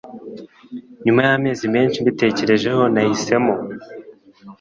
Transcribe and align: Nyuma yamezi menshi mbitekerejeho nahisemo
Nyuma 1.05 1.21
yamezi 1.29 1.65
menshi 1.75 2.01
mbitekerejeho 2.03 2.81
nahisemo 2.93 3.53